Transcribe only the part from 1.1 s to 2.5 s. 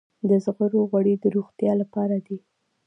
د روغتیا لپاره دي.